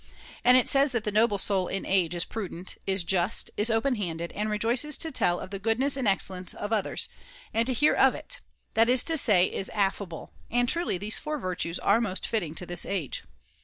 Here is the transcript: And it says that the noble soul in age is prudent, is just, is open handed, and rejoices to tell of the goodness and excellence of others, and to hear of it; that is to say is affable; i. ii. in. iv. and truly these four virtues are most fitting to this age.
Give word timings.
And 0.43 0.57
it 0.57 0.67
says 0.67 0.93
that 0.93 1.03
the 1.03 1.11
noble 1.11 1.37
soul 1.37 1.67
in 1.67 1.85
age 1.85 2.15
is 2.15 2.25
prudent, 2.25 2.75
is 2.87 3.03
just, 3.03 3.51
is 3.55 3.69
open 3.69 3.93
handed, 3.97 4.31
and 4.31 4.49
rejoices 4.49 4.97
to 4.97 5.11
tell 5.11 5.39
of 5.39 5.51
the 5.51 5.59
goodness 5.59 5.95
and 5.95 6.07
excellence 6.07 6.55
of 6.55 6.73
others, 6.73 7.07
and 7.53 7.67
to 7.67 7.73
hear 7.73 7.93
of 7.93 8.15
it; 8.15 8.39
that 8.73 8.89
is 8.89 9.03
to 9.03 9.15
say 9.15 9.45
is 9.45 9.69
affable; 9.69 10.31
i. 10.31 10.31
ii. 10.31 10.31
in. 10.31 10.55
iv. 10.55 10.59
and 10.61 10.69
truly 10.69 10.97
these 10.97 11.19
four 11.19 11.37
virtues 11.37 11.77
are 11.77 12.01
most 12.01 12.25
fitting 12.27 12.55
to 12.55 12.65
this 12.65 12.83
age. 12.83 13.23